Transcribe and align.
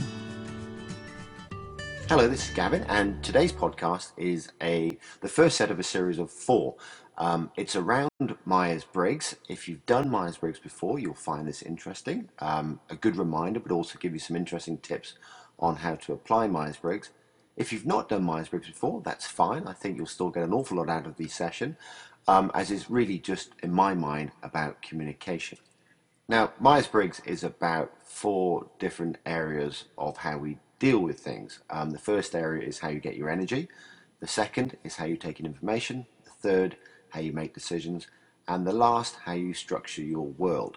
Hello, 2.08 2.26
this 2.26 2.48
is 2.48 2.54
Gavin, 2.56 2.82
and 2.88 3.22
today's 3.22 3.52
podcast 3.52 4.10
is 4.16 4.50
a 4.60 4.98
the 5.20 5.28
first 5.28 5.56
set 5.56 5.70
of 5.70 5.78
a 5.78 5.84
series 5.84 6.18
of 6.18 6.32
four. 6.32 6.74
Um, 7.18 7.52
it's 7.56 7.76
around 7.76 8.10
Myers 8.46 8.82
Briggs. 8.82 9.36
If 9.48 9.68
you've 9.68 9.86
done 9.86 10.10
Myers 10.10 10.38
Briggs 10.38 10.58
before, 10.58 10.98
you'll 10.98 11.14
find 11.14 11.46
this 11.46 11.62
interesting. 11.62 12.30
Um, 12.40 12.80
a 12.90 12.96
good 12.96 13.14
reminder, 13.14 13.60
but 13.60 13.70
also 13.70 13.96
give 14.00 14.12
you 14.12 14.18
some 14.18 14.34
interesting 14.34 14.78
tips 14.78 15.14
on 15.60 15.76
how 15.76 15.94
to 15.94 16.12
apply 16.12 16.48
Myers 16.48 16.78
Briggs. 16.78 17.10
If 17.58 17.72
you've 17.72 17.86
not 17.86 18.08
done 18.08 18.22
Myers 18.22 18.48
Briggs 18.48 18.68
before, 18.68 19.02
that's 19.04 19.26
fine. 19.26 19.66
I 19.66 19.72
think 19.72 19.96
you'll 19.96 20.06
still 20.06 20.30
get 20.30 20.44
an 20.44 20.52
awful 20.52 20.76
lot 20.76 20.88
out 20.88 21.08
of 21.08 21.16
the 21.16 21.26
session, 21.26 21.76
um, 22.28 22.52
as 22.54 22.70
it's 22.70 22.88
really 22.88 23.18
just, 23.18 23.50
in 23.64 23.72
my 23.72 23.94
mind, 23.94 24.30
about 24.44 24.80
communication. 24.80 25.58
Now, 26.28 26.52
Myers 26.60 26.86
Briggs 26.86 27.20
is 27.26 27.42
about 27.42 27.90
four 28.04 28.70
different 28.78 29.18
areas 29.26 29.86
of 29.98 30.18
how 30.18 30.38
we 30.38 30.58
deal 30.78 31.00
with 31.00 31.18
things. 31.18 31.58
Um, 31.68 31.90
the 31.90 31.98
first 31.98 32.36
area 32.36 32.64
is 32.64 32.78
how 32.78 32.90
you 32.90 33.00
get 33.00 33.16
your 33.16 33.28
energy, 33.28 33.66
the 34.20 34.28
second 34.28 34.76
is 34.84 34.94
how 34.94 35.06
you 35.06 35.16
take 35.16 35.40
in 35.40 35.46
information, 35.46 36.06
the 36.24 36.30
third, 36.30 36.76
how 37.08 37.18
you 37.18 37.32
make 37.32 37.54
decisions, 37.54 38.06
and 38.46 38.64
the 38.64 38.72
last, 38.72 39.16
how 39.24 39.32
you 39.32 39.52
structure 39.52 40.02
your 40.02 40.26
world. 40.26 40.76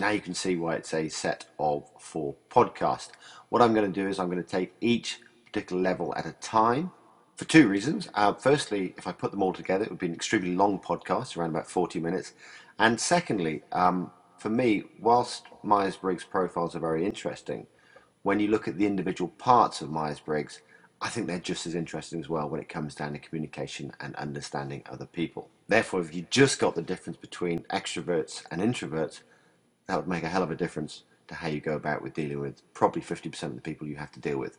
Now 0.00 0.10
you 0.10 0.20
can 0.20 0.34
see 0.34 0.56
why 0.56 0.74
it's 0.74 0.92
a 0.92 1.08
set 1.08 1.46
of 1.60 1.88
four 2.00 2.34
podcasts. 2.50 3.10
What 3.48 3.62
I'm 3.62 3.74
going 3.74 3.90
to 3.90 4.00
do 4.02 4.08
is 4.08 4.18
I'm 4.18 4.30
going 4.30 4.42
to 4.42 4.48
take 4.48 4.74
each 4.80 5.20
particular 5.46 5.82
level 5.82 6.14
at 6.16 6.26
a 6.26 6.32
time 6.32 6.90
for 7.36 7.44
two 7.44 7.68
reasons. 7.68 8.08
Uh, 8.14 8.32
firstly, 8.32 8.94
if 8.96 9.06
I 9.06 9.12
put 9.12 9.30
them 9.30 9.42
all 9.42 9.52
together, 9.52 9.84
it 9.84 9.90
would 9.90 9.98
be 9.98 10.06
an 10.06 10.14
extremely 10.14 10.54
long 10.54 10.78
podcast, 10.78 11.36
around 11.36 11.50
about 11.50 11.70
40 11.70 12.00
minutes. 12.00 12.32
And 12.78 12.98
secondly, 12.98 13.62
um, 13.72 14.10
for 14.38 14.48
me, 14.48 14.84
whilst 15.00 15.44
Myers 15.62 15.96
Briggs 15.96 16.24
profiles 16.24 16.74
are 16.74 16.80
very 16.80 17.04
interesting, 17.04 17.66
when 18.22 18.40
you 18.40 18.48
look 18.48 18.66
at 18.66 18.76
the 18.76 18.86
individual 18.86 19.28
parts 19.38 19.80
of 19.80 19.90
Myers 19.90 20.20
Briggs, 20.20 20.60
I 21.00 21.08
think 21.08 21.26
they're 21.26 21.38
just 21.38 21.66
as 21.66 21.74
interesting 21.74 22.20
as 22.20 22.28
well 22.28 22.48
when 22.48 22.60
it 22.60 22.68
comes 22.68 22.94
down 22.94 23.12
to 23.12 23.18
communication 23.18 23.92
and 24.00 24.16
understanding 24.16 24.82
other 24.90 25.06
people. 25.06 25.50
Therefore, 25.68 26.00
if 26.00 26.14
you 26.14 26.26
just 26.30 26.58
got 26.58 26.74
the 26.74 26.82
difference 26.82 27.18
between 27.18 27.60
extroverts 27.64 28.44
and 28.50 28.62
introverts, 28.62 29.20
that 29.86 29.96
would 29.96 30.08
make 30.08 30.22
a 30.22 30.28
hell 30.28 30.42
of 30.42 30.50
a 30.50 30.56
difference 30.56 31.02
to 31.28 31.34
how 31.34 31.48
you 31.48 31.60
go 31.60 31.74
about 31.74 32.02
with 32.02 32.14
dealing 32.14 32.40
with 32.40 32.62
probably 32.72 33.02
50% 33.02 33.42
of 33.42 33.56
the 33.56 33.60
people 33.60 33.86
you 33.86 33.96
have 33.96 34.12
to 34.12 34.20
deal 34.20 34.38
with. 34.38 34.58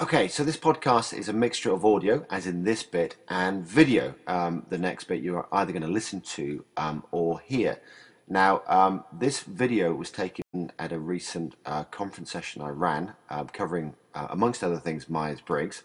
Okay, 0.00 0.26
so 0.26 0.42
this 0.42 0.56
podcast 0.56 1.16
is 1.16 1.28
a 1.28 1.34
mixture 1.34 1.70
of 1.70 1.84
audio, 1.84 2.24
as 2.30 2.46
in 2.46 2.64
this 2.64 2.82
bit, 2.82 3.16
and 3.28 3.64
video. 3.64 4.14
Um, 4.26 4.64
the 4.70 4.78
next 4.78 5.04
bit 5.04 5.22
you 5.22 5.36
are 5.36 5.46
either 5.52 5.70
going 5.70 5.82
to 5.82 5.88
listen 5.88 6.22
to 6.22 6.64
um, 6.78 7.04
or 7.10 7.40
hear. 7.40 7.78
Now, 8.26 8.62
um, 8.66 9.04
this 9.12 9.40
video 9.40 9.92
was 9.92 10.10
taken 10.10 10.72
at 10.78 10.92
a 10.92 10.98
recent 10.98 11.56
uh, 11.66 11.84
conference 11.84 12.32
session 12.32 12.62
I 12.62 12.70
ran, 12.70 13.12
uh, 13.28 13.44
covering, 13.44 13.94
uh, 14.14 14.28
amongst 14.30 14.64
other 14.64 14.78
things, 14.78 15.10
Myers 15.10 15.42
Briggs. 15.42 15.82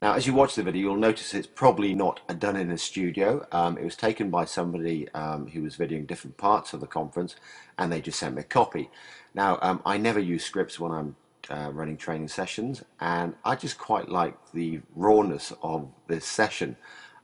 Now, 0.00 0.14
as 0.14 0.28
you 0.28 0.32
watch 0.32 0.54
the 0.54 0.62
video, 0.62 0.82
you'll 0.82 0.96
notice 0.96 1.34
it's 1.34 1.48
probably 1.48 1.92
not 1.92 2.20
done 2.38 2.56
in 2.56 2.70
a 2.70 2.78
studio. 2.78 3.46
Um, 3.50 3.76
it 3.76 3.84
was 3.84 3.96
taken 3.96 4.30
by 4.30 4.44
somebody 4.44 5.08
um, 5.12 5.48
who 5.48 5.62
was 5.62 5.76
videoing 5.76 6.06
different 6.06 6.36
parts 6.36 6.72
of 6.72 6.80
the 6.80 6.86
conference, 6.86 7.34
and 7.78 7.90
they 7.90 8.00
just 8.00 8.20
sent 8.20 8.36
me 8.36 8.42
a 8.42 8.44
copy. 8.44 8.90
Now, 9.34 9.80
I 9.84 9.98
never 9.98 10.20
use 10.20 10.44
scripts 10.44 10.78
when 10.78 10.92
I'm 10.92 11.16
uh, 11.50 11.70
running 11.72 11.96
training 11.96 12.28
sessions, 12.28 12.82
and 13.00 13.34
I 13.44 13.56
just 13.56 13.78
quite 13.78 14.08
like 14.08 14.36
the 14.52 14.80
rawness 14.94 15.52
of 15.62 15.88
this 16.06 16.24
session. 16.24 16.76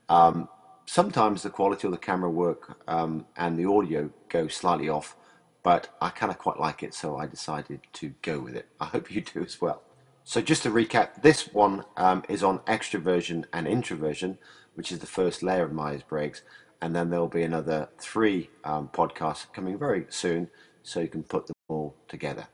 Um, 0.08 0.48
sometimes 0.86 1.42
the 1.42 1.50
quality 1.50 1.86
of 1.86 1.92
the 1.92 1.98
camera 1.98 2.30
work 2.30 2.78
um, 2.88 3.26
and 3.36 3.58
the 3.58 3.66
audio 3.66 4.10
go 4.28 4.48
slightly 4.48 4.88
off, 4.88 5.16
but 5.62 5.94
I 6.00 6.10
kind 6.10 6.32
of 6.32 6.38
quite 6.38 6.58
like 6.58 6.82
it, 6.82 6.94
so 6.94 7.16
I 7.16 7.26
decided 7.26 7.80
to 7.94 8.14
go 8.22 8.40
with 8.40 8.56
it. 8.56 8.66
I 8.80 8.86
hope 8.86 9.10
you 9.14 9.20
do 9.20 9.42
as 9.42 9.60
well. 9.60 9.82
So 10.24 10.40
just 10.40 10.62
to 10.64 10.70
recap, 10.70 11.22
this 11.22 11.52
one 11.52 11.84
um, 11.96 12.22
is 12.28 12.42
on 12.42 12.60
extroversion 12.60 13.44
and 13.52 13.66
introversion, 13.66 14.38
which 14.74 14.92
is 14.92 14.98
the 14.98 15.06
first 15.06 15.42
layer 15.42 15.64
of 15.64 15.72
Myers-Briggs, 15.72 16.42
and 16.80 16.94
then 16.94 17.10
there'll 17.10 17.28
be 17.28 17.42
another 17.42 17.88
three 17.98 18.50
um, 18.64 18.88
podcasts 18.92 19.52
coming 19.52 19.78
very 19.78 20.06
soon, 20.08 20.48
so 20.82 21.00
you 21.00 21.08
can 21.08 21.22
put 21.22 21.46
them 21.46 21.54
all 21.68 21.94
together. 22.08 22.48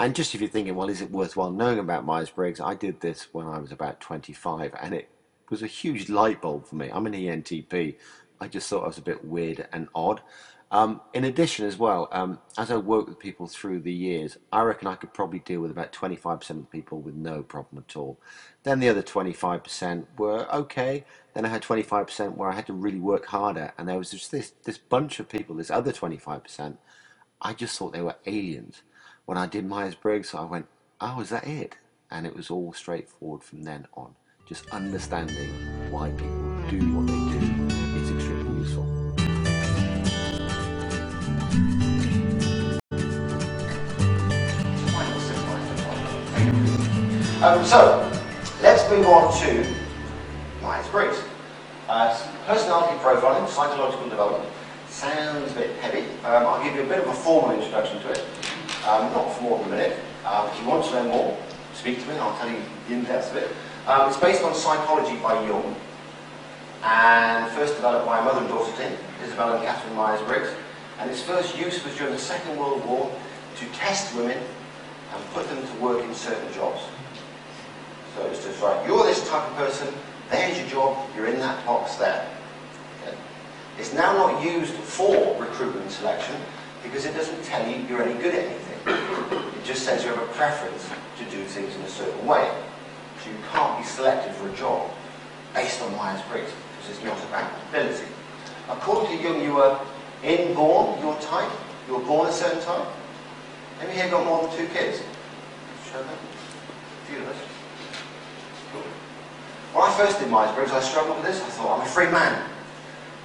And 0.00 0.16
just 0.16 0.34
if 0.34 0.40
you're 0.40 0.50
thinking, 0.50 0.76
well, 0.76 0.88
is 0.88 1.02
it 1.02 1.12
worthwhile 1.12 1.52
knowing 1.52 1.78
about 1.78 2.06
Myers 2.06 2.30
Briggs? 2.30 2.58
I 2.58 2.74
did 2.74 3.00
this 3.02 3.28
when 3.32 3.46
I 3.46 3.58
was 3.58 3.70
about 3.70 4.00
25, 4.00 4.74
and 4.82 4.94
it 4.94 5.10
was 5.50 5.62
a 5.62 5.68
huge 5.68 6.08
light 6.08 6.42
bulb 6.42 6.66
for 6.66 6.76
me. 6.76 6.90
I'm 6.90 7.06
an 7.06 7.12
ENTP. 7.12 7.96
I 8.40 8.48
just 8.48 8.70
thought 8.70 8.84
it 8.84 8.88
was 8.88 8.98
a 8.98 9.02
bit 9.02 9.26
weird 9.26 9.68
and 9.74 9.88
odd. 9.94 10.22
Um, 10.72 11.02
in 11.14 11.24
addition, 11.24 11.66
as 11.66 11.78
well, 11.78 12.08
um, 12.12 12.40
as 12.58 12.72
I 12.72 12.78
worked 12.78 13.10
with 13.10 13.20
people 13.20 13.46
through 13.46 13.80
the 13.82 13.92
years, 13.92 14.38
I 14.52 14.62
reckon 14.62 14.88
I 14.88 14.96
could 14.96 15.14
probably 15.14 15.40
deal 15.40 15.60
with 15.60 15.70
about 15.70 15.92
25% 15.92 16.50
of 16.50 16.70
people 16.72 17.00
with 17.00 17.14
no 17.14 17.42
problem 17.44 17.84
at 17.86 17.96
all. 17.96 18.20
Then 18.64 18.80
the 18.80 18.90
other 18.90 19.04
25% 19.04 20.06
were 20.18 20.52
okay. 20.54 21.04
Then 21.34 21.46
I 21.46 21.50
had 21.50 21.62
25% 21.62 22.36
where 22.36 22.50
I 22.50 22.54
had 22.56 22.66
to 22.68 22.74
really 22.74 23.00
work 23.00 23.26
harder, 23.26 23.74
and 23.78 23.88
there 23.88 23.98
was 23.98 24.12
just 24.12 24.32
this 24.32 24.54
this 24.64 24.78
bunch 24.78 25.20
of 25.20 25.28
people, 25.28 25.56
this 25.56 25.70
other 25.70 25.92
25%. 25.92 26.78
I 27.42 27.54
just 27.54 27.78
thought 27.78 27.92
they 27.92 28.02
were 28.02 28.16
aliens 28.26 28.82
when 29.30 29.38
I 29.38 29.46
did 29.46 29.64
Myers 29.64 29.94
Briggs, 29.94 30.34
I 30.34 30.42
went, 30.42 30.66
oh, 31.00 31.20
is 31.20 31.28
that 31.28 31.46
it? 31.46 31.76
And 32.10 32.26
it 32.26 32.34
was 32.34 32.50
all 32.50 32.72
straightforward 32.72 33.44
from 33.44 33.62
then 33.62 33.86
on. 33.94 34.16
Just 34.44 34.68
understanding 34.70 35.48
why 35.88 36.10
people 36.10 36.56
do 36.68 36.80
what 36.92 37.06
they 37.06 37.38
do 37.38 37.66
is 37.96 38.10
extremely 38.10 38.58
useful. 38.58 38.82
Um, 47.40 47.64
so, 47.64 48.10
let's 48.62 48.90
move 48.90 49.06
on 49.06 49.32
to 49.42 49.74
Myers 50.60 50.88
Briggs. 50.88 51.22
Uh, 51.88 52.20
personality 52.48 52.98
profiling, 52.98 53.48
psychological 53.48 54.08
development. 54.08 54.52
Sounds 54.88 55.52
a 55.52 55.54
bit 55.54 55.76
heavy. 55.76 56.00
Um, 56.24 56.46
I'll 56.46 56.64
give 56.64 56.74
you 56.74 56.82
a 56.82 56.86
bit 56.86 56.98
of 56.98 57.06
a 57.06 57.14
formal 57.14 57.52
introduction 57.52 58.00
to 58.02 58.10
it 58.10 58.26
um, 58.86 59.12
not 59.12 59.32
for 59.34 59.42
more 59.42 59.58
than 59.58 59.68
a 59.68 59.70
minute. 59.70 59.98
Um, 60.24 60.48
if 60.48 60.60
you 60.60 60.68
want 60.68 60.84
to 60.86 60.92
know 60.92 61.04
more, 61.08 61.38
speak 61.74 62.00
to 62.02 62.08
me, 62.08 62.16
I'll 62.18 62.36
tell 62.38 62.50
you 62.50 62.60
the 62.88 62.94
in-depth 62.94 63.30
of 63.30 63.36
it. 63.36 63.50
Um, 63.86 64.08
it's 64.08 64.18
based 64.18 64.42
on 64.42 64.54
psychology 64.54 65.16
by 65.22 65.34
Jung, 65.46 65.74
and 66.82 67.50
first 67.52 67.76
developed 67.76 68.06
by 68.06 68.18
a 68.20 68.24
mother 68.24 68.40
and 68.40 68.48
daughter 68.48 68.72
team, 68.76 68.96
Isabel 69.24 69.54
and 69.54 69.64
Catherine 69.64 69.96
Myers-Briggs, 69.96 70.50
and 70.98 71.10
its 71.10 71.22
first 71.22 71.58
use 71.58 71.82
was 71.84 71.96
during 71.96 72.12
the 72.12 72.18
Second 72.18 72.58
World 72.58 72.84
War 72.86 73.10
to 73.56 73.66
test 73.72 74.14
women 74.14 74.38
and 74.38 75.24
put 75.32 75.48
them 75.48 75.66
to 75.66 75.82
work 75.82 76.04
in 76.04 76.14
certain 76.14 76.52
jobs. 76.52 76.82
So 78.16 78.26
it's 78.26 78.44
just 78.44 78.60
right, 78.62 78.86
you're 78.86 79.04
this 79.04 79.28
type 79.28 79.48
of 79.50 79.56
person, 79.56 79.88
there's 80.30 80.58
your 80.58 80.68
job, 80.68 81.08
you're 81.16 81.26
in 81.26 81.38
that 81.40 81.64
box 81.66 81.96
there. 81.96 82.26
Okay. 83.02 83.16
It's 83.78 83.92
now 83.92 84.12
not 84.12 84.44
used 84.44 84.72
for 84.72 85.36
recruitment 85.40 85.90
selection, 85.90 86.36
because 86.82 87.04
it 87.04 87.14
doesn't 87.14 87.42
tell 87.44 87.68
you 87.68 87.84
you're 87.88 88.02
any 88.02 88.20
good 88.20 88.34
at 88.34 88.44
anything. 88.44 88.69
It 88.86 89.64
just 89.64 89.84
says 89.84 90.04
you 90.04 90.10
have 90.10 90.22
a 90.22 90.32
preference 90.32 90.88
to 91.18 91.24
do 91.24 91.44
things 91.44 91.74
in 91.74 91.82
a 91.82 91.88
certain 91.88 92.26
way. 92.26 92.50
So 93.22 93.30
you 93.30 93.36
can't 93.52 93.78
be 93.78 93.84
selected 93.84 94.34
for 94.34 94.48
a 94.48 94.56
job 94.56 94.90
based 95.54 95.82
on 95.82 95.94
Myers-Briggs, 95.96 96.50
because 96.50 96.96
it's 96.96 97.04
not 97.04 97.18
about 97.24 97.50
ability. 97.68 98.06
According 98.68 99.18
to 99.18 99.22
Jung, 99.22 99.42
you 99.42 99.54
were 99.54 99.78
inborn, 100.22 101.00
your 101.00 101.18
type, 101.20 101.50
you 101.86 101.94
were 101.96 102.04
born 102.04 102.28
a 102.28 102.32
certain 102.32 102.62
type. 102.62 102.86
Have 103.80 103.90
here 103.90 104.08
got 104.10 104.24
more 104.24 104.46
than 104.46 104.56
two 104.56 104.66
kids? 104.68 105.02
Show 105.90 105.98
them. 105.98 106.08
A 106.08 107.06
few 107.06 107.18
of 107.20 107.28
us. 107.28 107.36
When 109.72 109.84
I 109.84 109.92
first 109.96 110.18
did 110.18 110.28
Myers-Briggs, 110.28 110.72
I 110.72 110.80
struggled 110.80 111.16
with 111.16 111.26
this. 111.26 111.40
I 111.40 111.48
thought, 111.50 111.78
I'm 111.78 111.86
a 111.86 111.88
free 111.88 112.10
man. 112.10 112.48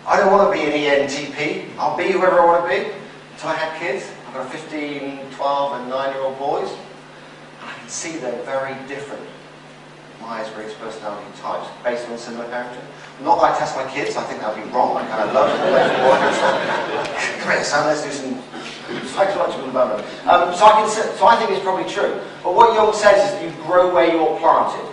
I 0.06 0.18
don't 0.20 0.32
want 0.32 0.48
to 0.48 0.60
be 0.60 0.66
an 0.66 1.08
ENTP. 1.08 1.76
I'll 1.78 1.98
be 1.98 2.12
whoever 2.12 2.40
I 2.40 2.46
want 2.46 2.70
to 2.70 2.70
be. 2.70 2.92
So 3.38 3.48
I 3.48 3.56
had 3.56 3.80
kids. 3.80 4.06
I've 4.36 4.52
got 4.52 4.52
15, 4.52 5.32
12 5.32 5.80
and 5.80 5.90
9 5.90 6.14
year 6.14 6.22
old 6.22 6.38
boys. 6.38 6.68
And 6.68 7.70
I 7.70 7.74
can 7.80 7.88
see 7.88 8.18
they're 8.18 8.44
very 8.44 8.76
different 8.86 9.24
Myers-Briggs 10.20 10.74
personality 10.74 11.26
types 11.40 11.70
based 11.86 12.10
on 12.10 12.18
similar 12.18 12.44
parenting. 12.50 12.84
Not 13.24 13.40
that 13.40 13.56
I 13.56 13.58
test 13.58 13.78
my 13.78 13.90
kids, 13.90 14.18
I 14.18 14.24
think 14.24 14.42
that 14.42 14.54
would 14.54 14.62
be 14.62 14.70
wrong. 14.72 14.98
I 14.98 15.08
kind 15.08 15.24
of 15.24 15.34
love 15.34 15.48
it. 15.48 17.40
Come 17.40 17.52
here, 17.52 17.64
son, 17.64 17.88
let's 17.88 18.04
do 18.04 18.12
some 18.12 18.44
psychological 19.16 19.68
development. 19.68 20.04
Um, 20.28 20.54
so, 20.54 20.66
I 20.66 20.84
can, 20.84 20.90
so 20.90 21.28
I 21.28 21.38
think 21.38 21.52
it's 21.52 21.64
probably 21.64 21.90
true. 21.90 22.20
But 22.44 22.56
what 22.56 22.76
Jung 22.76 22.92
says 22.92 23.16
is 23.32 23.42
you 23.42 23.64
grow 23.64 23.94
where 23.94 24.12
you're 24.12 24.38
planted. 24.40 24.92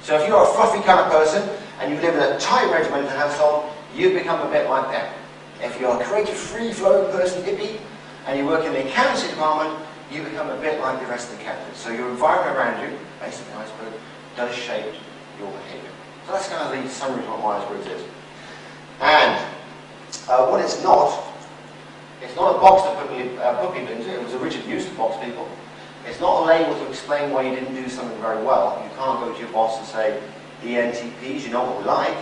So 0.00 0.18
if 0.18 0.26
you're 0.26 0.42
a 0.42 0.46
fluffy 0.46 0.80
kind 0.80 1.00
of 1.00 1.12
person 1.12 1.46
and 1.80 1.92
you 1.92 2.00
live 2.00 2.14
in 2.14 2.22
a 2.22 2.38
tight 2.40 2.72
regimented 2.72 3.10
household, 3.10 3.70
you 3.94 4.14
become 4.14 4.40
a 4.40 4.50
bit 4.50 4.70
like 4.70 4.90
them. 4.90 5.12
If 5.60 5.78
you're 5.78 6.00
a 6.00 6.02
creative, 6.02 6.34
free-flowing 6.34 7.12
person, 7.12 7.42
hippie, 7.42 7.80
and 8.28 8.38
you 8.38 8.44
work 8.44 8.62
in 8.66 8.74
the 8.74 8.86
accountancy 8.86 9.26
department, 9.28 9.74
you 10.12 10.22
become 10.22 10.50
a 10.50 10.60
bit 10.60 10.78
like 10.82 11.00
the 11.00 11.06
rest 11.06 11.32
of 11.32 11.38
the 11.38 11.44
captains. 11.44 11.78
So 11.78 11.90
your 11.90 12.10
environment 12.10 12.58
around 12.58 12.82
you, 12.82 12.98
basically, 13.20 13.54
I 13.54 13.64
suppose, 13.64 13.92
does 14.36 14.54
shape 14.54 14.94
your 15.40 15.50
behaviour. 15.50 15.90
So 16.26 16.32
that's 16.32 16.48
kind 16.50 16.62
of 16.62 16.84
the 16.84 16.90
summary 16.90 17.24
of 17.24 17.30
what 17.30 17.40
Myers-Briggs 17.40 17.86
is. 17.86 18.06
And 19.00 19.46
uh, 20.28 20.46
what 20.46 20.60
it's 20.60 20.82
not, 20.82 21.24
it's 22.20 22.36
not 22.36 22.56
a 22.56 22.58
box 22.60 22.84
to 22.84 23.06
put, 23.08 23.38
uh, 23.38 23.64
put 23.64 23.74
people 23.74 23.94
into. 23.94 24.12
It 24.12 24.22
was 24.22 24.34
originally 24.34 24.72
used 24.72 24.90
to 24.90 24.94
box 24.94 25.24
people. 25.24 25.48
It's 26.06 26.20
not 26.20 26.42
a 26.42 26.44
label 26.44 26.74
to 26.74 26.86
explain 26.86 27.32
why 27.32 27.48
you 27.48 27.54
didn't 27.54 27.74
do 27.74 27.88
something 27.88 28.18
very 28.20 28.42
well. 28.44 28.78
You 28.84 28.90
can't 28.98 29.20
go 29.20 29.32
to 29.32 29.40
your 29.40 29.50
boss 29.52 29.78
and 29.78 29.86
say, 29.86 30.20
ENTPs, 30.64 31.44
you 31.44 31.50
know 31.50 31.64
what 31.64 31.78
we 31.78 31.84
like, 31.84 32.16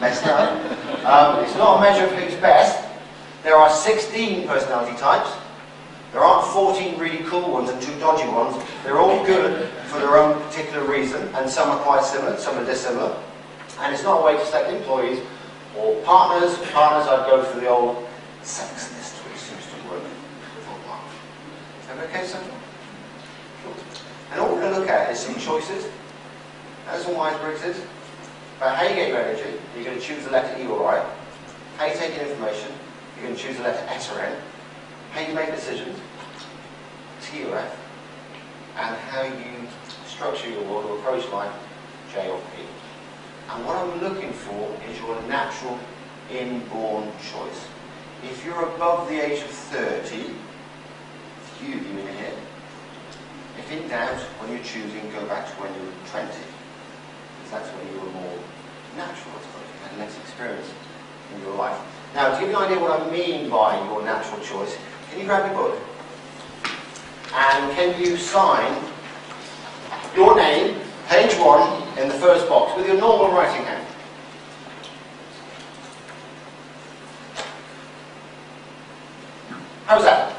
messed 0.00 0.26
up. 0.26 0.56
Um, 1.00 1.42
it's 1.42 1.54
not 1.56 1.78
a 1.78 1.80
measure 1.80 2.04
of 2.04 2.12
who's 2.12 2.38
best. 2.42 2.86
There 3.42 3.56
are 3.56 3.70
16 3.70 4.46
personality 4.46 4.94
types. 4.98 5.30
There 6.12 6.24
aren't 6.24 6.46
14 6.48 6.98
really 6.98 7.22
cool 7.24 7.52
ones 7.52 7.70
and 7.70 7.80
two 7.80 7.96
dodgy 8.00 8.26
ones. 8.28 8.60
They're 8.82 8.98
all 8.98 9.24
good 9.24 9.68
for 9.86 10.00
their 10.00 10.16
own 10.16 10.42
particular 10.42 10.84
reason, 10.84 11.28
and 11.34 11.48
some 11.48 11.70
are 11.70 11.78
quite 11.78 12.02
similar, 12.02 12.36
some 12.36 12.58
are 12.58 12.64
dissimilar. 12.64 13.16
And 13.78 13.94
it's 13.94 14.02
not 14.02 14.20
a 14.20 14.24
way 14.24 14.36
to 14.36 14.44
select 14.44 14.70
employees 14.70 15.20
or 15.78 15.94
partners. 16.02 16.58
Partners, 16.72 17.06
I'd 17.06 17.30
go 17.30 17.44
for 17.44 17.60
the 17.60 17.68
old 17.68 18.08
sex 18.42 18.92
list, 18.92 19.14
which 19.18 19.38
seems 19.38 19.64
to 19.66 19.88
work 19.88 20.02
for 20.02 20.72
a 20.72 20.78
while. 20.88 21.04
Is 21.80 21.86
that 21.86 21.98
okay 22.08 22.26
far? 22.26 22.42
And 24.32 24.40
all 24.40 24.48
we're 24.54 24.60
going 24.60 24.74
to 24.74 24.80
look 24.80 24.88
at 24.88 25.12
is 25.12 25.18
some 25.18 25.36
choices. 25.36 25.88
That's 26.86 27.06
all 27.06 27.16
Myers-Briggs 27.16 27.62
is. 27.64 27.82
About 28.56 28.76
how 28.76 28.82
you 28.82 28.96
get 28.96 29.08
your 29.08 29.20
energy, 29.20 29.58
you're 29.76 29.84
going 29.84 29.98
to 29.98 30.04
choose 30.04 30.24
the 30.24 30.30
letter 30.32 30.60
E 30.60 30.66
or 30.66 30.88
I. 30.88 31.08
How 31.78 31.86
you 31.86 31.94
take 31.94 32.14
in 32.14 32.26
information, 32.26 32.72
you're 33.16 33.26
going 33.26 33.36
to 33.36 33.40
choose 33.40 33.56
the 33.56 33.62
letter 33.62 33.84
S 33.88 34.12
or 34.12 34.20
N 34.20 34.36
how 35.12 35.20
you 35.20 35.34
make 35.34 35.50
decisions, 35.50 35.98
T 37.22 37.44
or 37.44 37.58
F, 37.58 37.76
and 38.76 38.96
how 38.96 39.22
you 39.22 39.68
structure 40.06 40.48
your 40.48 40.62
world 40.64 40.86
or 40.86 40.98
approach 40.98 41.28
life, 41.32 41.52
J 42.12 42.28
or 42.30 42.38
P. 42.38 42.62
And 43.50 43.66
what 43.66 43.76
I'm 43.76 44.00
looking 44.00 44.32
for 44.32 44.76
is 44.88 44.98
your 45.00 45.20
natural 45.22 45.78
inborn 46.30 47.10
choice. 47.32 47.66
If 48.22 48.44
you're 48.44 48.62
above 48.74 49.08
the 49.08 49.18
age 49.18 49.42
of 49.42 49.50
30, 49.50 50.16
you, 50.16 51.68
you 51.68 51.74
in 51.74 52.06
here, 52.16 52.32
if 53.58 53.72
in 53.72 53.88
doubt, 53.88 54.20
when 54.38 54.52
you're 54.52 54.64
choosing, 54.64 55.10
go 55.10 55.26
back 55.26 55.46
to 55.50 55.52
when 55.60 55.72
you 55.74 55.80
were 55.80 56.08
20. 56.08 56.26
Because 56.26 57.50
that's 57.50 57.68
when 57.74 57.92
you 57.92 58.00
were 58.00 58.12
more 58.12 58.38
natural, 58.96 59.34
I 59.34 59.40
suppose. 59.42 59.66
You 59.66 59.88
had 59.88 59.98
less 59.98 60.18
experience 60.20 60.70
in 61.34 61.42
your 61.42 61.54
life. 61.56 61.78
Now, 62.14 62.34
to 62.34 62.40
give 62.40 62.50
you 62.50 62.56
an 62.56 62.64
idea 62.64 62.80
what 62.80 63.00
I 63.00 63.10
mean 63.10 63.50
by 63.50 63.76
your 63.86 64.02
natural 64.02 64.40
choice, 64.40 64.76
can 65.10 65.18
you 65.18 65.26
grab 65.26 65.50
your 65.50 65.62
book? 65.62 65.82
And 67.34 67.72
can 67.74 68.00
you 68.00 68.16
sign 68.16 68.82
your 70.16 70.36
name, 70.36 70.80
page 71.08 71.34
one, 71.38 71.82
in 71.98 72.08
the 72.08 72.14
first 72.14 72.48
box 72.48 72.76
with 72.76 72.86
your 72.86 72.96
normal 72.96 73.30
writing 73.30 73.64
hand? 73.64 73.86
How's 79.86 80.04
that? 80.04 80.36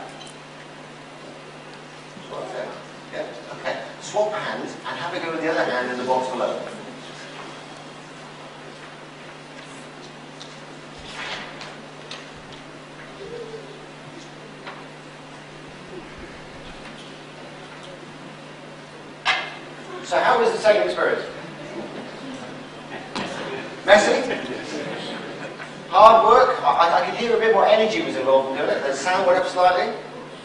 Yeah, 3.13 3.27
okay. 3.59 3.81
Swap 3.99 4.31
hands 4.31 4.73
and 4.87 4.97
have 4.97 5.13
a 5.13 5.19
go 5.19 5.31
with 5.31 5.41
the 5.41 5.51
other 5.51 5.65
hand 5.65 5.91
in 5.91 5.97
the 5.97 6.05
box 6.05 6.29
below. 6.29 6.61
So 20.11 20.19
how 20.19 20.30
was 20.41 20.51
the 20.51 20.57
second 20.57 20.83
experience? 20.83 21.23
Messy? 23.85 24.33
Hard 25.89 26.25
work? 26.25 26.57
I, 26.63 27.03
I, 27.03 27.05
could 27.05 27.19
hear 27.19 27.35
a 27.35 27.39
bit 27.39 27.53
more 27.53 27.65
energy 27.65 28.01
was 28.01 28.15
involved 28.15 28.51
in 28.51 28.57
doing 28.57 28.69
it. 28.69 28.81
The 28.81 28.93
sound 28.93 29.27
went 29.27 29.39
up 29.39 29.47
slightly. 29.47 29.93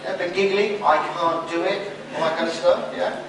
Yeah, 0.02 0.14
a 0.14 0.18
bit 0.18 0.34
giggly. 0.34 0.82
I 0.82 0.96
can't 1.14 1.48
do 1.48 1.62
it. 1.62 1.92
All 2.14 2.20
that 2.20 2.36
kind 2.36 2.48
of 2.48 2.54
stuff. 2.54 2.92
Yeah. 2.96 3.22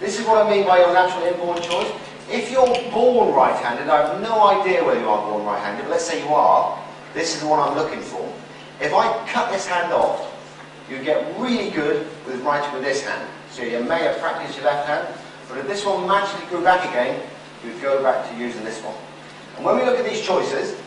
This 0.00 0.18
is 0.18 0.26
what 0.26 0.44
I 0.44 0.50
mean 0.50 0.66
by 0.66 0.78
your 0.78 0.92
natural 0.92 1.24
inborn 1.26 1.62
choice. 1.62 1.92
If 2.28 2.50
you're 2.50 2.66
born 2.90 3.34
right-handed, 3.34 3.88
I 3.88 4.08
have 4.08 4.22
no 4.22 4.48
idea 4.48 4.84
whether 4.84 5.00
you 5.00 5.08
are 5.08 5.30
born 5.30 5.44
right-handed, 5.44 5.82
but 5.82 5.90
let's 5.90 6.06
say 6.06 6.22
you 6.22 6.32
are, 6.32 6.78
this 7.12 7.34
is 7.34 7.42
the 7.42 7.48
one 7.48 7.58
I'm 7.58 7.76
looking 7.76 8.00
for. 8.00 8.24
If 8.80 8.94
I 8.94 9.12
cut 9.28 9.52
this 9.52 9.66
hand 9.66 9.92
off, 9.92 10.26
you 10.88 11.02
get 11.02 11.38
really 11.38 11.70
good 11.70 12.06
with 12.26 12.40
writing 12.40 12.72
with 12.72 12.82
this 12.82 13.04
hand. 13.04 13.28
So 13.50 13.62
you 13.62 13.82
may 13.84 13.98
have 14.04 14.18
practiced 14.18 14.56
your 14.56 14.66
left 14.66 14.88
hand, 14.88 15.08
but 15.50 15.58
if 15.58 15.66
this 15.66 15.84
one 15.84 16.06
magically 16.06 16.46
grew 16.46 16.62
back 16.62 16.88
again, 16.88 17.20
you'd 17.64 17.82
go 17.82 18.00
back 18.02 18.30
to 18.30 18.36
using 18.38 18.62
this 18.64 18.80
one. 18.82 18.94
And 19.56 19.64
when 19.64 19.76
we 19.76 19.82
look 19.82 19.98
at 19.98 20.08
these 20.08 20.22
choices, 20.22 20.80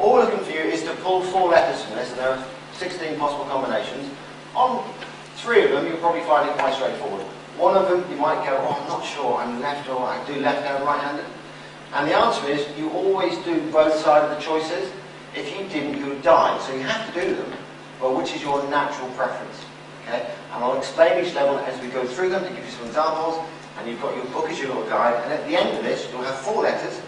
all 0.00 0.14
we're 0.14 0.24
looking 0.24 0.44
for 0.44 0.50
you 0.50 0.58
is 0.58 0.82
to 0.82 0.92
pull 0.96 1.22
four 1.22 1.48
letters 1.48 1.82
from 1.84 1.94
this, 1.94 2.10
and 2.10 2.18
there 2.18 2.30
are 2.30 2.44
16 2.72 3.16
possible 3.16 3.44
combinations. 3.44 4.10
On 4.56 4.84
three 5.36 5.62
of 5.64 5.70
them, 5.70 5.86
you'll 5.86 5.98
probably 5.98 6.22
find 6.22 6.50
it 6.50 6.56
quite 6.56 6.74
straightforward. 6.74 7.22
One 7.56 7.76
of 7.76 7.88
them, 7.88 8.04
you 8.10 8.16
might 8.16 8.44
go, 8.44 8.56
oh, 8.58 8.82
I'm 8.82 8.88
not 8.88 9.04
sure, 9.04 9.36
I'm 9.36 9.60
left 9.60 9.88
or 9.88 10.00
I 10.00 10.24
do 10.26 10.34
left 10.40 10.66
hand, 10.66 10.84
right 10.84 11.00
handed. 11.00 11.26
And 11.92 12.10
the 12.10 12.16
answer 12.16 12.48
is, 12.48 12.66
you 12.76 12.90
always 12.90 13.38
do 13.44 13.70
both 13.70 13.94
sides 13.94 14.32
of 14.32 14.36
the 14.36 14.42
choices. 14.42 14.90
If 15.36 15.56
you 15.56 15.68
didn't, 15.68 15.98
you 15.98 16.06
would 16.06 16.22
die. 16.22 16.58
So 16.66 16.74
you 16.74 16.80
have 16.80 17.14
to 17.14 17.20
do 17.20 17.36
them, 17.36 17.52
but 18.00 18.16
which 18.16 18.34
is 18.34 18.42
your 18.42 18.68
natural 18.68 19.08
preference? 19.10 19.64
Okay? 20.04 20.30
And 20.52 20.64
I'll 20.64 20.78
explain 20.78 21.24
each 21.24 21.34
level 21.34 21.58
as 21.58 21.80
we 21.80 21.88
go 21.88 22.06
through 22.06 22.30
them 22.30 22.44
to 22.44 22.50
give 22.50 22.64
you 22.64 22.70
some 22.70 22.86
examples. 22.86 23.40
And 23.78 23.88
you've 23.88 24.00
got 24.00 24.14
your 24.14 24.26
book 24.26 24.48
as 24.48 24.58
your 24.58 24.68
little 24.68 24.88
guide. 24.88 25.20
And 25.24 25.32
at 25.32 25.46
the 25.48 25.56
end 25.56 25.76
of 25.76 25.82
this, 25.82 26.08
you'll 26.12 26.22
have 26.22 26.38
four 26.38 26.62
letters. 26.62 27.00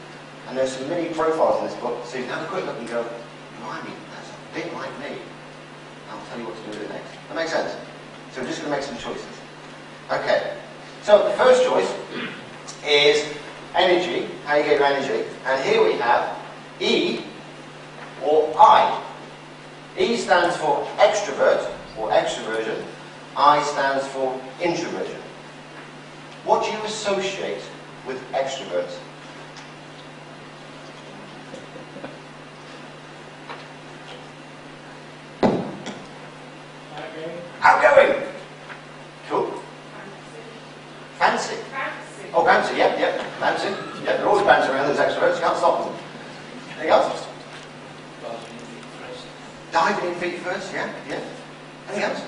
And 0.48 0.56
there's 0.56 0.72
some 0.72 0.88
mini 0.88 1.12
profiles 1.12 1.60
in 1.60 1.66
this 1.68 1.76
book. 1.80 2.04
So 2.06 2.18
you 2.18 2.24
can 2.24 2.32
have 2.34 2.44
a 2.44 2.46
quick 2.48 2.64
look 2.64 2.78
and 2.78 2.88
go, 2.88 3.06
blimey, 3.60 3.92
that's 4.14 4.30
a 4.30 4.54
bit 4.54 4.72
like 4.74 4.90
me. 4.98 5.18
I'll 6.10 6.24
tell 6.26 6.38
you 6.38 6.46
what 6.46 6.56
to 6.56 6.62
do 6.62 6.78
with 6.78 6.82
it 6.82 6.90
next. 6.90 7.12
That 7.28 7.36
makes 7.36 7.52
sense? 7.52 7.76
So 8.32 8.40
we're 8.40 8.48
just 8.48 8.62
going 8.62 8.72
to 8.72 8.78
make 8.78 8.86
some 8.86 8.98
choices. 8.98 9.40
Okay. 10.10 10.56
So 11.02 11.28
the 11.28 11.34
first 11.36 11.62
choice 11.64 11.92
is 12.86 13.32
energy, 13.74 14.28
how 14.44 14.56
you 14.56 14.64
get 14.64 14.78
your 14.78 14.86
energy. 14.86 15.28
And 15.44 15.62
here 15.64 15.84
we 15.84 15.94
have 15.94 16.36
E 16.80 17.20
or 18.24 18.52
I. 18.58 19.02
E 19.98 20.16
stands 20.16 20.56
for 20.56 20.84
extrovert 20.98 21.75
or 21.98 22.10
extroversion. 22.10 22.82
I 23.36 23.62
stands 23.62 24.06
for 24.08 24.40
introversion. 24.60 25.20
What 26.44 26.64
do 26.64 26.70
you 26.70 26.82
associate 26.84 27.62
with 28.06 28.20
extroverts? 28.32 28.98
Outgoing. 37.60 38.22
Cool. 39.28 39.62
Fancy. 41.18 41.56
Oh, 42.32 42.44
fancy, 42.44 42.76
yep, 42.76 42.98
yep. 42.98 43.20
Fancy. 43.40 43.68
Yeah, 44.04 44.18
they're 44.18 44.28
always 44.28 44.44
fancy 44.44 44.70
around 44.70 44.86
those 44.88 44.98
extroverts. 44.98 45.34
You 45.34 45.40
can't 45.40 45.56
stop 45.56 45.84
them. 45.84 45.94
Anything 46.74 46.90
else? 46.90 47.26
Diving 49.72 50.10
in 50.10 50.14
feet 50.20 50.38
first, 50.38 50.72
yeah, 50.72 50.92
yeah. 51.08 51.20
Anything 51.88 52.04
else? 52.04 52.22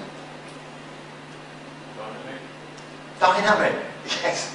Dynamic. 3.20 3.74
Yes. 4.22 4.54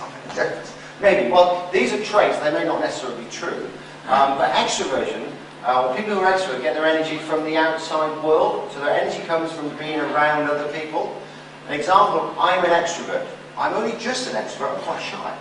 Maybe. 1.01 1.31
Well, 1.31 1.69
these 1.73 1.91
are 1.93 2.03
traits. 2.03 2.39
They 2.39 2.51
may 2.51 2.65
not 2.65 2.79
necessarily 2.79 3.23
be 3.23 3.29
true. 3.29 3.69
Um, 4.07 4.37
but 4.37 4.51
extroversion, 4.51 5.31
uh, 5.63 5.95
people 5.95 6.13
who 6.13 6.19
are 6.19 6.33
extrovert 6.33 6.61
get 6.61 6.75
their 6.75 6.85
energy 6.85 7.17
from 7.17 7.43
the 7.45 7.57
outside 7.57 8.23
world. 8.23 8.71
So 8.71 8.79
their 8.79 8.99
energy 8.99 9.23
comes 9.23 9.51
from 9.51 9.69
being 9.77 9.99
around 9.99 10.49
other 10.49 10.71
people. 10.71 11.21
An 11.67 11.73
example, 11.73 12.33
I'm 12.37 12.63
an 12.65 12.71
extrovert. 12.71 13.25
I'm 13.57 13.73
only 13.73 13.97
just 13.97 14.29
an 14.29 14.35
extrovert. 14.35 14.75
I'm 14.75 14.81
quite 14.81 15.01
shy. 15.01 15.37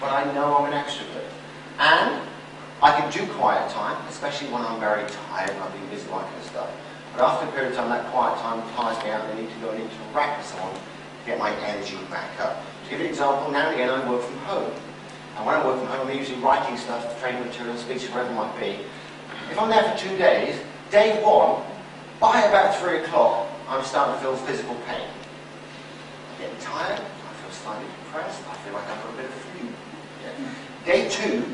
But 0.00 0.12
I 0.12 0.32
know 0.32 0.56
I'm 0.56 0.72
an 0.72 0.78
extrovert. 0.78 1.28
And 1.78 2.20
I 2.82 2.98
can 2.98 3.10
do 3.12 3.30
quiet 3.34 3.70
time, 3.70 4.00
especially 4.08 4.48
when 4.48 4.62
I'm 4.62 4.80
very 4.80 5.08
tired 5.28 5.50
and 5.50 5.60
I've 5.60 5.72
been 5.72 5.86
busy 5.90 6.08
like 6.10 6.24
this 6.36 6.46
stuff. 6.50 6.70
But 7.14 7.24
after 7.24 7.46
a 7.46 7.52
period 7.52 7.72
of 7.72 7.76
time, 7.78 7.90
that 7.90 8.10
quiet 8.10 8.38
time 8.40 8.62
tires 8.74 8.96
me 9.04 9.10
out 9.10 9.24
and 9.24 9.38
I 9.38 9.42
need 9.42 9.50
to 9.50 9.60
go 9.60 9.70
and 9.70 9.82
interact 9.82 10.38
with 10.38 10.46
someone 10.46 10.74
to 10.74 10.80
get 11.26 11.38
my 11.38 11.54
energy 11.66 11.98
back 12.10 12.40
up. 12.40 12.64
Give 12.90 13.00
an 13.00 13.06
example, 13.06 13.52
now 13.52 13.70
and 13.70 13.74
again 13.74 13.88
I 13.88 14.10
work 14.10 14.20
from 14.20 14.36
home. 14.38 14.72
And 15.36 15.46
when 15.46 15.54
I 15.54 15.64
work 15.64 15.78
from 15.78 15.86
home, 15.86 16.08
I'm 16.08 16.18
usually 16.18 16.40
writing 16.40 16.76
stuff, 16.76 17.20
training 17.20 17.44
material, 17.46 17.76
speeches, 17.76 18.10
whatever 18.10 18.32
it 18.32 18.34
might 18.34 18.58
be. 18.58 18.82
If 19.48 19.60
I'm 19.60 19.70
there 19.70 19.84
for 19.84 19.96
two 19.96 20.16
days, 20.18 20.58
day 20.90 21.22
one, 21.22 21.62
by 22.18 22.42
about 22.42 22.76
three 22.80 22.98
o'clock, 22.98 23.46
I'm 23.68 23.84
starting 23.84 24.16
to 24.16 24.20
feel 24.20 24.36
physical 24.36 24.74
pain. 24.88 25.06
I'm 25.06 26.42
getting 26.42 26.58
tired, 26.58 26.98
I 26.98 27.32
feel 27.38 27.52
slightly 27.52 27.86
depressed, 28.04 28.42
I 28.50 28.54
feel 28.56 28.72
like 28.74 28.88
I've 28.90 29.02
got 29.04 29.14
a 29.14 29.16
bit 29.16 29.26
of 29.26 29.34
flu. 29.34 29.68
Yeah. 30.26 30.84
Day 30.84 31.08
two, 31.08 31.46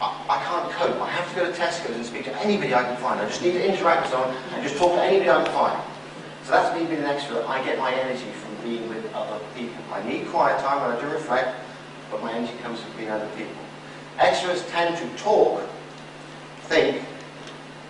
I, 0.00 0.42
can't 0.46 0.70
cope. 0.72 1.00
I 1.00 1.10
have 1.10 1.28
to 1.30 1.34
go 1.36 1.46
to 1.50 1.58
Tesco's 1.58 1.96
and 1.96 2.06
speak 2.06 2.24
to 2.24 2.36
anybody 2.40 2.72
I 2.72 2.84
can 2.84 2.96
find. 2.96 3.20
I 3.20 3.26
just 3.26 3.42
need 3.42 3.52
to 3.52 3.66
interact 3.66 4.02
with 4.02 4.12
someone 4.12 4.36
and 4.54 4.62
just 4.62 4.76
talk 4.76 4.94
to 4.94 5.02
anybody 5.02 5.30
I 5.30 5.42
can 5.42 5.52
find. 5.52 5.82
So 6.44 6.52
that's 6.52 6.78
me 6.78 6.86
being 6.86 7.02
an 7.02 7.10
extrovert. 7.10 7.46
I 7.46 7.62
get 7.64 7.78
my 7.78 7.92
energy 7.92 8.30
from 8.30 8.54
being 8.62 8.88
with 8.88 9.12
other 9.12 9.38
people. 9.54 9.81
I 9.92 10.02
need 10.08 10.26
quiet 10.28 10.58
time 10.60 10.80
when 10.80 10.96
I 10.96 11.00
do 11.00 11.06
reflect. 11.08 11.54
but 12.10 12.22
my 12.22 12.32
energy 12.32 12.52
comes 12.62 12.80
from 12.80 12.96
being 12.96 13.10
other 13.10 13.28
people. 13.36 13.54
Extroverts 14.18 14.70
tend 14.70 14.96
to 14.98 15.22
talk, 15.22 15.62
think, 16.64 16.96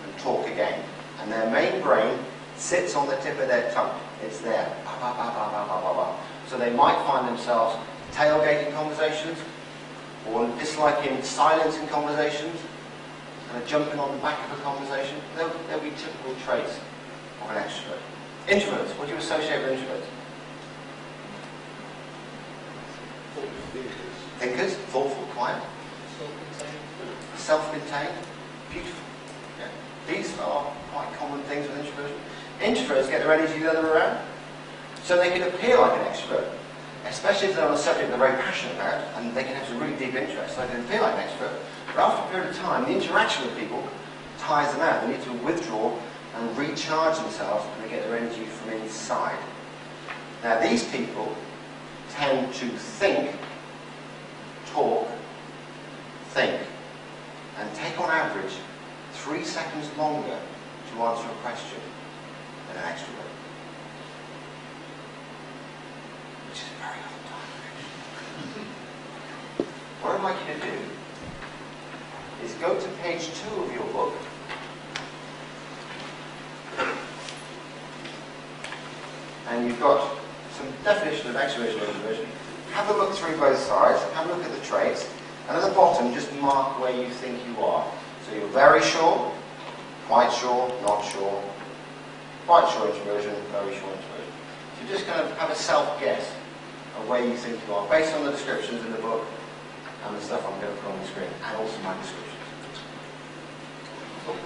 and 0.05 0.17
talk 0.19 0.47
again. 0.47 0.81
And 1.21 1.31
their 1.31 1.49
main 1.49 1.81
brain 1.81 2.17
sits 2.55 2.95
on 2.95 3.07
the 3.07 3.15
tip 3.17 3.37
of 3.39 3.47
their 3.47 3.71
tongue. 3.73 3.99
It's 4.23 4.39
there. 4.39 4.73
So 6.47 6.57
they 6.57 6.71
might 6.71 6.95
find 7.05 7.27
themselves 7.27 7.75
tailgating 8.13 8.73
conversations, 8.73 9.37
or 10.29 10.47
disliking 10.57 11.21
silence 11.23 11.77
in 11.77 11.87
conversations, 11.87 12.59
and 13.53 13.67
jumping 13.67 13.99
on 13.99 14.11
the 14.15 14.21
back 14.21 14.39
of 14.49 14.57
a 14.57 14.61
conversation. 14.61 15.17
They'll 15.35 15.79
be 15.79 15.91
typical 15.91 16.35
traits 16.45 16.79
of 17.41 17.51
an 17.51 17.61
extrovert. 17.61 17.99
Introverts, 18.47 18.97
what 18.97 19.07
do 19.07 19.13
you 19.13 19.19
associate 19.19 19.67
with 19.67 19.79
introverts? 19.79 20.12
Thinkers, 24.39 24.75
thoughtful, 24.91 25.23
quiet, 25.35 25.61
self-contained, 27.37 28.13
beautiful. 28.71 29.03
Yeah. 29.59 29.67
These 30.13 30.37
are 30.39 30.71
quite 30.91 31.13
common 31.17 31.41
things 31.43 31.67
with 31.67 31.79
introversion. 31.79 32.17
Introverts 32.59 33.09
get 33.09 33.21
their 33.23 33.33
energy 33.33 33.59
the 33.59 33.69
other 33.69 33.83
way 33.83 33.95
around. 33.95 34.19
So 35.03 35.17
they 35.17 35.29
can 35.29 35.43
appear 35.43 35.77
like 35.79 35.99
an 35.99 36.05
extrovert, 36.05 36.49
especially 37.07 37.49
if 37.49 37.55
they're 37.55 37.67
on 37.67 37.73
a 37.73 37.77
subject 37.77 38.09
they're 38.09 38.17
very 38.17 38.41
passionate 38.41 38.75
about, 38.75 39.03
and 39.17 39.35
they 39.35 39.43
can 39.43 39.55
have 39.55 39.67
some 39.67 39.79
really 39.79 39.95
deep 39.97 40.15
interest. 40.15 40.55
So 40.55 40.61
they 40.61 40.73
can 40.73 40.85
appear 40.85 41.01
like 41.01 41.15
an 41.15 41.27
extrovert. 41.27 41.59
But 41.87 42.03
after 42.03 42.27
a 42.27 42.31
period 42.31 42.49
of 42.49 42.57
time, 42.57 42.85
the 42.85 42.95
interaction 42.95 43.45
with 43.45 43.57
people 43.57 43.83
tires 44.39 44.71
them 44.73 44.81
out. 44.81 45.01
They 45.05 45.13
need 45.13 45.23
to 45.23 45.33
withdraw 45.45 45.93
and 46.35 46.57
recharge 46.57 47.17
themselves, 47.17 47.65
and 47.65 47.85
they 47.85 47.89
get 47.95 48.07
their 48.07 48.17
energy 48.17 48.45
from 48.45 48.73
inside. 48.73 49.37
Now, 50.43 50.59
these 50.59 50.83
people 50.85 51.35
tend 52.15 52.53
to 52.53 52.69
think, 52.69 53.35
talk, 54.67 55.07
think, 56.29 56.61
and 57.57 57.75
take 57.75 57.99
on 57.99 58.09
average 58.09 58.53
three 59.13 59.43
seconds 59.43 59.89
longer 59.97 60.37
to 60.91 61.01
answer 61.01 61.25
a 61.27 61.35
question 61.41 61.79
than 62.67 62.77
an 62.77 62.83
extrovert. 62.83 63.33
Which 66.49 66.59
is 66.59 66.67
a 66.67 66.77
very 66.81 66.99
long 67.01 67.23
time. 67.29 67.49
what 70.01 70.15
I'd 70.15 70.23
like 70.23 70.37
you 70.47 70.53
to 70.53 70.59
do 70.59 70.77
is 72.45 72.53
go 72.55 72.79
to 72.79 72.87
page 73.01 73.29
two 73.33 73.63
of 73.63 73.73
your 73.73 73.85
book. 73.85 74.13
And 79.49 79.67
you've 79.67 79.79
got 79.79 80.12
definition 80.83 81.29
of 81.29 81.35
extroversion 81.35 81.79
and 81.79 81.87
introversion. 81.95 82.27
Have 82.73 82.89
a 82.89 82.93
look 82.93 83.13
through 83.13 83.37
both 83.37 83.57
sides, 83.57 84.01
have 84.13 84.29
a 84.29 84.33
look 84.33 84.43
at 84.43 84.51
the 84.51 84.65
traits, 84.65 85.09
and 85.47 85.57
at 85.57 85.63
the 85.67 85.73
bottom 85.73 86.13
just 86.13 86.33
mark 86.35 86.79
where 86.79 86.95
you 86.95 87.09
think 87.09 87.39
you 87.47 87.63
are. 87.63 87.89
So 88.27 88.35
you're 88.35 88.47
very 88.47 88.81
sure, 88.81 89.31
quite 90.07 90.31
sure, 90.31 90.67
not 90.81 91.03
sure, 91.05 91.41
quite 92.45 92.69
sure 92.71 92.87
introversion, 92.89 93.35
very 93.51 93.73
sure 93.75 93.89
introversion. 93.89 94.33
So 94.79 94.87
just 94.87 95.05
kind 95.07 95.21
of 95.21 95.37
have 95.37 95.49
a 95.49 95.55
self-guess 95.55 96.29
of 96.97 97.07
where 97.07 97.23
you 97.25 97.35
think 97.37 97.59
you 97.67 97.73
are, 97.73 97.87
based 97.89 98.13
on 98.15 98.25
the 98.25 98.31
descriptions 98.31 98.83
in 98.85 98.91
the 98.91 98.99
book 98.99 99.25
and 100.05 100.17
the 100.17 100.21
stuff 100.21 100.45
I'm 100.45 100.59
going 100.59 100.75
to 100.75 100.81
put 100.81 100.91
on 100.91 100.99
the 100.99 101.07
screen, 101.07 101.29
and 101.45 101.57
also 101.57 101.79
my 101.81 101.95
descriptions. 102.01 102.29
Oh, 104.27 104.37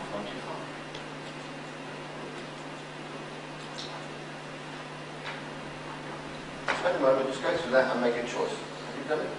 moment, 7.02 7.28
just 7.30 7.42
go 7.42 7.56
through 7.58 7.72
that 7.72 7.92
and 7.92 8.02
make 8.02 8.16
a 8.16 8.22
choice. 8.22 8.34
Have 8.34 8.98
you 8.98 9.04
done 9.10 9.20
it? 9.20 9.30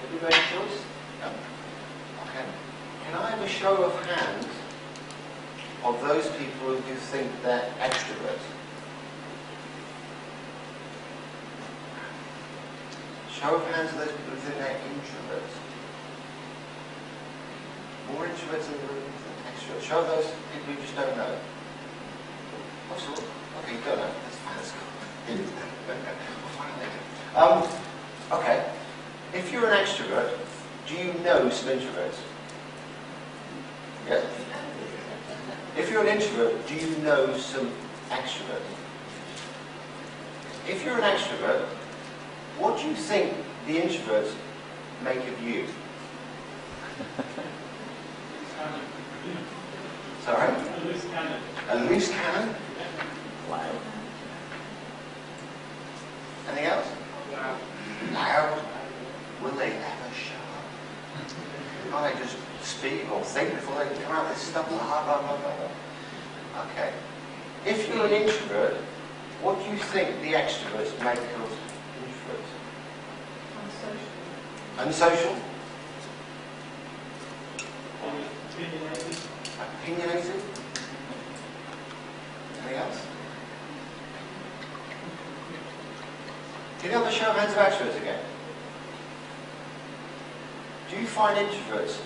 Have 0.00 0.12
you 0.12 0.20
made 0.20 0.28
a 0.28 0.36
choice? 0.36 0.78
No. 1.20 1.28
Okay. 2.26 2.46
Can 3.04 3.14
I 3.14 3.30
have 3.30 3.40
a 3.40 3.48
show 3.48 3.84
of 3.84 4.04
hands 4.06 4.46
of 5.84 6.00
those 6.00 6.28
people 6.36 6.74
who 6.74 6.94
think 6.94 7.30
they're 7.42 7.72
extroverts? 7.80 8.52
Show 13.42 13.56
of 13.56 13.66
hands 13.74 13.90
of 13.90 13.98
those 13.98 14.06
people 14.06 14.34
who 14.34 14.36
think 14.36 14.58
they're 14.58 14.78
introverts. 14.86 15.54
More 18.14 18.24
introverts 18.24 18.66
in 18.70 18.72
the 18.72 18.94
room 18.94 19.02
than 19.02 19.50
extroverts. 19.50 19.82
Show 19.82 19.98
of 19.98 20.06
those 20.06 20.30
people 20.54 20.74
who 20.74 20.80
just 20.80 20.94
don't 20.94 21.16
know. 21.16 21.34
So, 22.98 23.10
okay, 23.10 23.74
you 23.74 23.80
don't 23.84 23.98
know. 23.98 24.10
That's 24.22 24.36
fine. 24.36 24.56
That's 24.56 24.70
cool. 24.70 25.96
Um, 27.34 27.66
okay. 28.30 28.70
If 29.32 29.50
you're 29.50 29.66
an 29.66 29.84
extrovert, 29.84 30.30
do 30.86 30.94
you 30.94 31.12
know 31.24 31.48
some 31.48 31.70
introverts? 31.70 32.20
Yes. 34.06 34.24
If 35.76 35.90
you're 35.90 36.02
an 36.02 36.08
introvert, 36.08 36.64
do 36.68 36.74
you 36.74 36.96
know 36.98 37.36
some 37.38 37.72
extroverts? 38.10 38.60
If 40.68 40.84
you're 40.84 40.98
an 40.98 41.16
extrovert, 41.16 41.66
what 42.58 42.78
do 42.78 42.88
you 42.88 42.94
think 42.94 43.34
the 43.66 43.78
introverts 43.78 44.32
make 45.04 45.18
of 45.18 45.42
you? 45.42 45.66
Sorry? 50.24 50.52
A 50.52 50.84
loose 50.86 51.04
cannon. 51.06 51.40
A 51.70 51.76
loose 51.84 52.08
cannon? 52.08 52.54
Wow. 53.50 53.70
Anything 56.48 56.66
else? 56.66 56.86
Wow. 57.32 57.56
Loud? 58.12 58.62
Will 59.42 59.50
they 59.52 59.72
ever 59.72 60.14
shut 60.14 60.36
up? 60.56 61.90
Can't 61.90 62.14
they 62.14 62.22
just 62.22 62.36
speak 62.62 63.10
or 63.10 63.20
think 63.22 63.50
before 63.54 63.84
they 63.84 64.02
come 64.02 64.12
out 64.12 64.28
with 64.28 64.38
stuff? 64.38 64.68
Blah, 64.68 65.04
blah, 65.04 65.20
blah, 65.22 65.36
blah. 65.36 66.62
Okay. 66.70 66.92
If 67.66 67.88
you're 67.88 68.06
an 68.06 68.12
introvert, 68.12 68.76
what 69.42 69.58
do 69.58 69.70
you 69.70 69.76
think 69.76 70.20
the 70.20 70.34
extroverts 70.34 70.92
make 71.02 71.18
of 71.18 71.58
introverts? 71.98 72.50
Unsocial? 74.78 75.36
Opinionated. 78.52 79.16
Opinionated? 79.82 80.42
Anything 82.58 82.78
else? 82.78 83.06
Can 86.80 86.90
you 86.90 86.96
have 86.96 87.06
a 87.06 87.12
show 87.12 87.30
of 87.30 87.36
hands 87.36 87.52
of 87.52 87.58
extroverts 87.58 88.00
again? 88.00 88.20
Do 90.90 90.96
you 91.00 91.06
find 91.06 91.36
introverts 91.38 92.00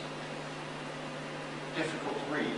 difficult 1.76 2.16
to 2.18 2.34
read? 2.34 2.54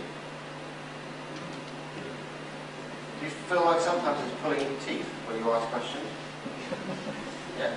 Do 3.19 3.25
you 3.25 3.31
feel 3.31 3.65
like 3.65 3.79
sometimes 3.79 4.19
it's 4.25 4.41
pulling 4.41 4.61
your 4.61 4.79
teeth 4.85 5.07
when 5.27 5.39
you 5.39 5.51
ask 5.51 5.67
questions? 5.67 6.05
Yeah. 7.59 7.75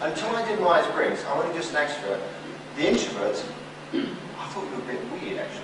Until 0.00 0.34
I 0.34 0.46
did 0.46 0.60
Myers-Briggs, 0.60 1.24
I'm 1.24 1.38
only 1.38 1.54
just 1.54 1.72
an 1.72 1.86
extrovert. 1.86 2.20
The 2.76 2.82
introverts, 2.82 3.44
I 3.94 4.46
thought 4.48 4.64
you 4.64 4.76
were 4.76 4.82
a 4.82 4.86
bit 4.86 5.00
weird 5.12 5.38
actually. 5.38 5.62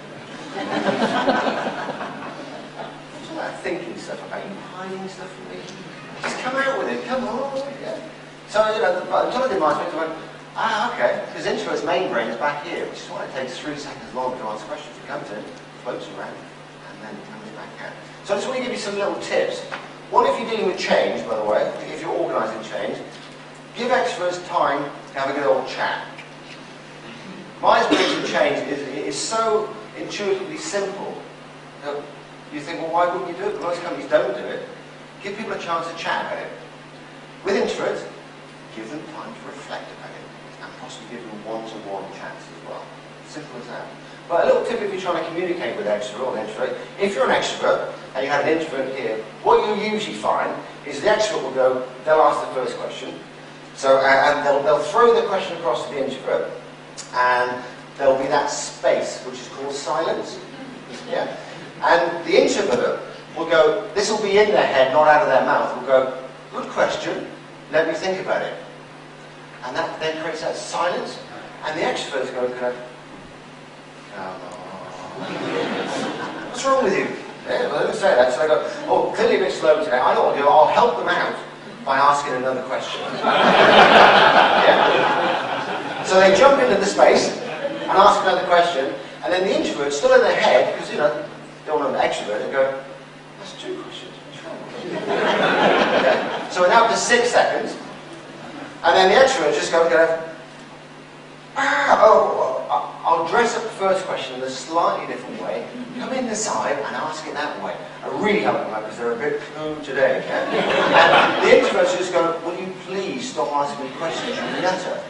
What's 3.10 3.30
all 3.30 3.36
that 3.36 3.60
thinking 3.60 3.96
stuff 3.98 4.24
about? 4.26 4.44
you 4.46 4.54
hiding 4.74 5.08
stuff 5.08 5.30
from 5.30 5.48
me? 5.50 5.58
Just 6.22 6.38
come 6.38 6.54
out 6.56 6.78
with 6.78 6.88
it, 6.88 7.04
come 7.06 7.24
on. 7.26 7.56
Yeah. 7.82 7.98
So, 8.48 8.74
you 8.74 8.82
know, 8.82 9.04
but 9.10 9.26
until 9.26 9.42
I 9.42 9.48
did 9.48 9.58
Myers-Briggs, 9.58 9.94
I 9.94 10.06
went, 10.06 10.12
ah, 10.54 10.94
okay, 10.94 11.24
because 11.26 11.46
introvert's 11.46 11.84
main 11.84 12.10
brain 12.10 12.28
is 12.28 12.36
back 12.36 12.64
here, 12.64 12.86
which 12.86 13.00
is 13.00 13.08
why 13.10 13.24
it 13.24 13.32
takes 13.34 13.58
three 13.58 13.76
seconds 13.76 14.14
longer 14.14 14.38
to 14.38 14.44
answer 14.44 14.64
questions. 14.66 14.96
It 14.96 15.06
comes 15.08 15.28
in, 15.30 15.42
floats 15.82 16.06
around, 16.14 16.34
and 16.34 17.02
then 17.02 17.14
comes 17.26 17.50
back 17.58 17.90
out. 17.90 17.94
So 18.24 18.34
I 18.34 18.36
just 18.38 18.46
want 18.46 18.58
to 18.58 18.64
give 18.64 18.72
you 18.72 18.78
some 18.78 18.94
little 18.94 19.18
tips. 19.20 19.60
One, 20.10 20.26
if 20.26 20.38
you're 20.38 20.50
dealing 20.50 20.66
with 20.66 20.78
change, 20.78 21.26
by 21.26 21.36
the 21.36 21.44
way, 21.44 21.66
if 21.90 22.00
you're 22.00 22.10
organising 22.10 22.62
change, 22.70 22.98
give 23.76 23.90
extroverts 23.90 24.46
time 24.48 24.84
to 25.12 25.18
have 25.18 25.30
a 25.30 25.32
good 25.32 25.46
old 25.46 25.66
chat. 25.68 26.06
Myers-Briggs 27.62 28.12
and 28.12 28.26
change 28.26 28.68
is, 28.68 28.80
is 28.88 29.18
so 29.18 29.74
intuitively 29.98 30.56
simple 30.56 31.20
that 31.84 32.02
you 32.52 32.60
think, 32.60 32.80
well, 32.80 32.92
why 32.92 33.06
wouldn't 33.06 33.30
you 33.30 33.36
do 33.42 33.50
it? 33.50 33.54
But 33.54 33.62
most 33.62 33.82
companies 33.82 34.08
don't 34.08 34.34
do 34.34 34.44
it. 34.44 34.66
Give 35.22 35.36
people 35.36 35.52
a 35.52 35.58
chance 35.58 35.86
to 35.88 35.96
chat 35.96 36.24
about 36.26 36.42
it. 36.42 36.50
With 37.44 37.56
introverts, 37.56 38.06
give 38.74 38.88
them 38.90 39.02
time 39.14 39.32
to 39.32 39.46
reflect 39.46 39.86
about 39.98 40.10
it 40.10 40.24
and 40.62 40.72
possibly 40.80 41.16
give 41.16 41.24
them 41.26 41.44
one-to-one 41.44 42.04
chats 42.12 42.44
as 42.48 42.68
well. 42.68 42.82
Simple 43.28 43.60
as 43.60 43.66
that. 43.68 43.86
But 44.28 44.44
a 44.44 44.46
little 44.46 44.64
tip 44.64 44.80
if 44.80 44.92
you're 44.92 45.00
trying 45.00 45.22
to 45.22 45.28
communicate 45.28 45.76
with 45.76 45.86
an 45.86 46.00
extrovert 46.00 46.26
or 46.26 46.38
an 46.38 46.46
introvert, 46.46 46.78
if 47.00 47.14
you're 47.14 47.28
an 47.28 47.34
extrovert 47.34 47.92
and 48.14 48.24
you 48.24 48.30
have 48.30 48.46
an 48.46 48.58
introvert 48.58 48.94
here, 48.96 49.18
what 49.42 49.66
you 49.66 49.90
usually 49.90 50.16
find 50.16 50.54
is 50.86 51.00
the 51.00 51.08
extrovert 51.08 51.42
will 51.42 51.50
go, 51.52 51.88
they'll 52.04 52.22
ask 52.22 52.46
the 52.48 52.54
first 52.54 52.78
question, 52.78 53.18
so, 53.80 53.96
and 53.96 54.46
they'll, 54.46 54.62
they'll 54.62 54.84
throw 54.92 55.18
the 55.18 55.26
question 55.26 55.56
across 55.56 55.88
to 55.88 55.94
the 55.94 56.04
introvert, 56.04 56.52
and 57.14 57.64
there'll 57.96 58.20
be 58.20 58.28
that 58.28 58.50
space 58.50 59.24
which 59.24 59.40
is 59.40 59.48
called 59.48 59.72
silence. 59.72 60.38
Yeah? 61.08 61.34
And 61.80 62.22
the 62.26 62.42
introvert 62.42 63.00
will 63.34 63.48
go, 63.48 63.88
this 63.94 64.10
will 64.10 64.20
be 64.20 64.36
in 64.36 64.50
their 64.50 64.66
head, 64.66 64.92
not 64.92 65.08
out 65.08 65.22
of 65.22 65.28
their 65.28 65.46
mouth, 65.46 65.74
will 65.80 65.86
go, 65.86 66.12
good 66.52 66.68
question, 66.68 67.26
let 67.72 67.88
me 67.88 67.94
think 67.94 68.20
about 68.20 68.42
it. 68.42 68.52
And 69.64 69.74
that 69.74 69.98
then 69.98 70.22
creates 70.22 70.42
that 70.42 70.56
silence. 70.56 71.18
And 71.64 71.80
the 71.80 71.82
extroverts 71.82 72.34
go, 72.34 72.50
kind 72.50 72.66
of, 72.66 72.76
what's 76.50 76.66
wrong 76.66 76.84
with 76.84 76.98
you? 76.98 77.06
Yeah, 77.48 77.66
well, 77.68 77.76
I 77.76 77.82
didn't 77.84 77.96
say 77.96 78.14
that. 78.14 78.34
So 78.34 78.42
I 78.42 78.46
go, 78.46 78.70
oh, 78.88 79.10
clearly 79.16 79.36
a 79.36 79.38
bit 79.38 79.54
slow 79.54 79.82
today. 79.82 79.98
I 79.98 80.12
know 80.12 80.24
what 80.24 80.36
I'll 80.36 80.42
do. 80.42 80.46
I'll 80.46 80.66
help 80.66 80.98
them 80.98 81.08
out 81.08 81.34
by 81.90 81.98
asking 81.98 82.34
another 82.34 82.62
question. 82.70 83.00
yeah? 83.18 83.66
So 86.04 86.20
they 86.20 86.36
jump 86.38 86.62
into 86.62 86.76
the 86.76 86.86
space 86.86 87.36
and 87.36 87.90
ask 87.90 88.22
another 88.22 88.46
question, 88.46 88.94
and 89.24 89.32
then 89.32 89.42
the 89.42 89.58
introvert, 89.58 89.92
still 89.92 90.14
in 90.14 90.20
their 90.20 90.40
head, 90.40 90.72
because, 90.72 90.88
you 90.92 90.98
know, 90.98 91.12
they 91.12 91.66
don't 91.66 91.80
want 91.80 91.96
an 91.96 92.00
extrovert, 92.00 92.46
they 92.46 92.52
go, 92.52 92.80
that's 93.40 93.60
two 93.60 93.82
questions. 93.82 94.12
Okay? 94.78 96.46
So 96.52 96.60
we're 96.60 96.68
now 96.68 96.84
up 96.84 96.92
to 96.92 96.96
six 96.96 97.30
seconds, 97.30 97.76
and 98.84 98.94
then 98.94 99.10
the 99.10 99.16
extrovert 99.16 99.54
just 99.54 99.72
go, 99.72 99.90
go 99.90 100.22
ah, 101.56 101.98
oh, 102.04 102.59
I'll 103.04 103.26
dress 103.28 103.56
up 103.56 103.62
the 103.62 103.68
first 103.70 104.04
question 104.06 104.36
in 104.36 104.42
a 104.42 104.50
slightly 104.50 105.06
different 105.06 105.40
way, 105.42 105.66
come 105.98 106.12
in 106.12 106.26
the 106.26 106.34
side 106.34 106.76
and 106.76 106.96
ask 106.96 107.26
it 107.26 107.34
that 107.34 107.62
way. 107.62 107.76
I 108.02 108.08
really 108.22 108.40
help 108.40 108.58
them 108.58 108.72
out 108.72 108.82
because 108.82 108.98
they're 108.98 109.12
a 109.12 109.16
bit 109.16 109.40
slow 109.52 109.74
today. 109.80 110.24
And 110.28 111.44
the 111.44 111.50
introverts 111.56 111.96
just 111.96 112.12
go, 112.12 112.40
will 112.44 112.58
you 112.58 112.72
please 112.86 113.30
stop 113.30 113.52
asking 113.52 113.86
me 113.86 113.96
questions, 113.96 114.36
you 114.36 114.62
nutter. 114.62 115.00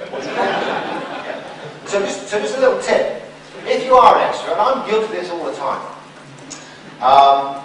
So, 1.87 2.01
just, 2.01 2.29
so 2.29 2.39
just 2.41 2.57
a 2.57 2.61
little 2.61 2.81
tip. 2.81 3.23
If 3.65 3.85
you 3.85 3.95
are 3.95 4.17
an 4.17 4.33
extrovert, 4.33 4.53
and 4.53 4.61
I'm 4.61 4.89
guilty 4.89 5.05
of 5.05 5.11
this 5.11 5.31
all 5.31 5.45
the 5.45 5.57
time, 5.57 5.83
um, 7.03 7.63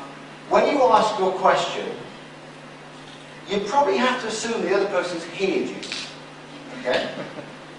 when 0.50 0.68
you 0.68 0.82
ask 0.84 1.18
your 1.20 1.32
question, 1.34 1.88
you 3.50 3.60
probably 3.62 3.98
have 3.98 4.22
to 4.22 4.28
assume 4.28 4.62
the 4.62 4.76
other 4.76 4.88
person's 4.88 5.24
heard 5.24 5.70
you. 5.70 5.76
Okay? 6.80 7.10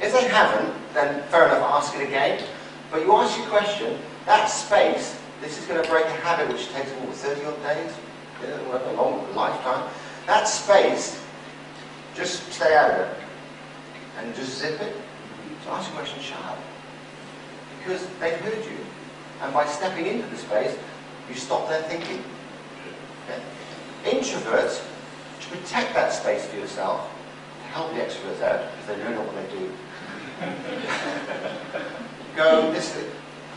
If 0.01 0.13
they 0.13 0.29
haven't, 0.29 0.75
then 0.93 1.23
fair 1.29 1.47
enough, 1.47 1.63
ask 1.63 1.95
it 1.95 2.07
again. 2.07 2.43
But 2.91 3.03
you 3.03 3.13
ask 3.15 3.37
your 3.39 3.47
question, 3.49 3.99
that 4.27 4.47
space, 4.47 5.19
this 5.41 5.59
is 5.59 5.67
going 5.67 5.83
to 5.83 5.89
break 5.89 6.05
a 6.07 6.11
habit 6.11 6.49
which 6.49 6.69
takes, 6.71 6.91
what, 6.91 7.15
30 7.15 7.45
odd 7.47 7.63
days? 7.63 7.93
Yeah, 8.43 8.91
a 8.91 8.93
long 8.93 9.35
lifetime. 9.35 9.89
That 10.27 10.49
space, 10.49 11.23
just 12.15 12.53
stay 12.53 12.75
out 12.75 12.91
of 12.91 13.01
it. 13.01 13.17
And 14.19 14.35
just 14.35 14.59
zip 14.59 14.81
it. 14.81 14.97
So 15.65 15.71
ask 15.71 15.89
your 15.91 15.99
question 15.99 16.23
sharp. 16.23 16.59
Because 17.79 18.07
they've 18.21 18.39
heard 18.41 18.65
you. 18.65 18.79
And 19.43 19.53
by 19.53 19.67
stepping 19.67 20.07
into 20.07 20.27
the 20.29 20.37
space, 20.37 20.77
you 21.29 21.35
stop 21.35 21.69
their 21.69 21.83
thinking. 21.83 22.23
Okay? 23.25 23.41
Introverts, 24.05 24.85
to 25.41 25.49
protect 25.49 25.95
that 25.95 26.13
space 26.13 26.47
for 26.47 26.57
yourself, 26.57 27.11
to 27.63 27.69
help 27.69 27.93
the 27.93 28.01
extroverts 28.01 28.43
out, 28.43 28.71
because 28.73 28.87
they 28.87 29.05
don't 29.05 29.15
know 29.15 29.23
what 29.23 29.35
they 29.35 29.59
do, 29.59 29.71
Go, 32.37 32.71
this 32.73 32.97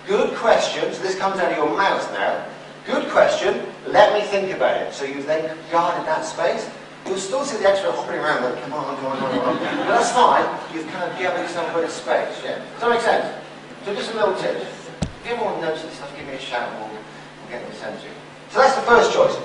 good 0.07 0.33
question, 0.35 0.93
so 0.93 1.03
this 1.03 1.17
comes 1.17 1.39
out 1.39 1.51
of 1.51 1.57
your 1.57 1.75
mouth 1.75 2.11
now. 2.13 2.45
Good 2.85 3.09
question, 3.09 3.65
let 3.87 4.13
me 4.13 4.21
think 4.27 4.55
about 4.55 4.81
it. 4.81 4.93
So 4.93 5.05
you've 5.05 5.25
then 5.25 5.57
guarded 5.71 6.05
that 6.07 6.25
space. 6.25 6.69
You'll 7.05 7.17
still 7.17 7.43
see 7.43 7.57
the 7.57 7.69
extra 7.69 7.91
hopping 7.91 8.19
around, 8.19 8.43
like, 8.43 8.61
come 8.63 8.73
on, 8.73 8.95
come 8.97 9.05
on, 9.05 9.19
come 9.19 9.39
on. 9.39 9.57
But 9.59 9.87
that's 9.87 10.11
fine, 10.11 10.45
you've 10.73 10.87
kind 10.87 11.11
of 11.11 11.17
given 11.17 11.41
yourself 11.41 11.69
a 11.71 11.75
bit 11.75 11.83
of 11.85 11.91
space, 11.91 12.41
yeah? 12.43 12.57
Does 12.57 12.81
that 12.81 12.89
make 12.89 13.01
sense? 13.01 13.45
So 13.85 13.93
just 13.93 14.11
a 14.11 14.15
little 14.15 14.35
tip. 14.35 14.57
If 14.57 15.25
you 15.25 15.33
ever 15.33 15.43
want 15.43 15.59
to 15.59 15.67
notice 15.67 15.83
this 15.83 15.93
stuff, 15.93 16.15
give 16.17 16.27
me 16.27 16.33
a 16.33 16.39
shout 16.39 16.69
and 16.69 16.79
we'll, 16.79 16.89
we'll 16.89 17.49
get 17.49 17.61
them 17.61 17.73
sent 17.75 17.99
to 17.99 18.05
you. 18.07 18.13
So 18.49 18.59
that's 18.59 18.75
the 18.75 18.81
first 18.81 19.13
choice. 19.13 19.35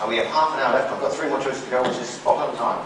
And 0.00 0.08
we 0.08 0.16
have 0.18 0.26
half 0.26 0.52
an 0.54 0.60
hour 0.60 0.74
left. 0.74 0.92
I've 0.92 1.00
got 1.00 1.12
three 1.12 1.28
more 1.28 1.40
choices 1.40 1.64
to 1.64 1.70
go, 1.70 1.82
which 1.82 1.96
is 1.96 2.08
spot 2.08 2.48
on 2.48 2.56
time. 2.56 2.84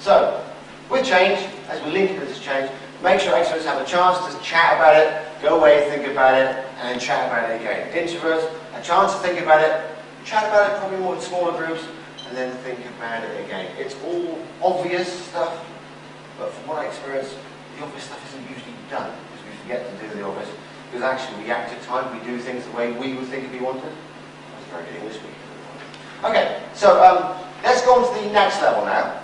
So, 0.00 0.44
with 0.90 1.04
change, 1.04 1.38
as 1.68 1.82
we 1.84 1.92
link 1.92 2.10
into 2.10 2.26
this 2.26 2.40
change, 2.40 2.70
Make 3.02 3.20
sure 3.20 3.32
extroverts 3.32 3.64
have 3.64 3.80
a 3.80 3.86
chance 3.86 4.18
to 4.26 4.42
chat 4.42 4.74
about 4.74 4.96
it, 4.96 5.40
go 5.40 5.60
away, 5.60 5.88
think 5.88 6.10
about 6.10 6.34
it, 6.34 6.66
and 6.78 6.90
then 6.90 6.98
chat 6.98 7.30
about 7.30 7.48
it 7.48 7.60
again. 7.60 7.86
Introverts, 7.94 8.50
a 8.74 8.82
chance 8.82 9.12
to 9.12 9.18
think 9.20 9.40
about 9.40 9.62
it, 9.62 9.86
chat 10.24 10.48
about 10.48 10.72
it 10.72 10.78
probably 10.80 10.98
more 10.98 11.14
in 11.14 11.20
smaller 11.20 11.56
groups, 11.56 11.84
and 12.26 12.36
then 12.36 12.52
think 12.58 12.80
about 12.98 13.22
it 13.22 13.44
again. 13.44 13.70
It's 13.78 13.94
all 14.04 14.40
obvious 14.60 15.06
stuff, 15.28 15.64
but 16.38 16.50
from 16.50 16.66
what 16.66 16.78
I 16.78 16.86
experience, 16.86 17.32
the 17.76 17.84
obvious 17.84 18.02
stuff 18.02 18.18
isn't 18.30 18.50
usually 18.50 18.74
done 18.90 19.14
because 19.30 19.46
we 19.46 19.56
forget 19.62 19.86
to 19.86 20.08
do 20.08 20.14
the 20.18 20.26
obvious. 20.26 20.50
Because 20.90 21.04
actually, 21.04 21.44
we 21.44 21.50
act 21.52 21.72
at 21.72 21.80
time, 21.82 22.10
we 22.18 22.24
do 22.26 22.36
things 22.38 22.64
the 22.64 22.72
way 22.72 22.90
we 22.92 23.14
would 23.14 23.28
think 23.28 23.44
if 23.44 23.52
we 23.52 23.60
wanted. 23.60 23.84
That's 23.84 24.66
very 24.72 24.84
good 24.86 24.96
English 24.96 25.14
speaking. 25.14 25.38
Okay, 26.24 26.62
so 26.74 26.98
um, 27.04 27.38
let's 27.62 27.84
go 27.84 28.02
on 28.02 28.12
to 28.12 28.24
the 28.24 28.32
next 28.32 28.60
level 28.60 28.84
now, 28.84 29.22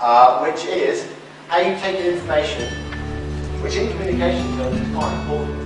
uh, 0.00 0.42
which 0.42 0.64
is 0.64 1.12
how 1.46 1.58
you 1.58 1.78
take 1.78 2.00
information 2.00 2.87
which 3.62 3.76
in 3.76 3.90
communication 3.90 4.56
terms 4.56 4.80
is 4.80 4.94
quite 4.94 5.12
important. 5.20 5.57